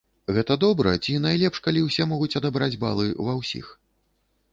[0.35, 3.67] Гэта добра, ці найлепш калі ўсе могуць адабраць балы ва ўсіх?